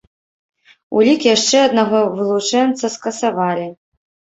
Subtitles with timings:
[1.01, 3.75] Улік яшчэ аднаго вылучэнца скасавалі.